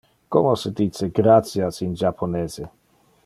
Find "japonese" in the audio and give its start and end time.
1.95-2.67